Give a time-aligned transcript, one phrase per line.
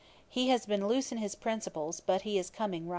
[0.27, 2.89] He has been loose in his principles, but he is coming right.'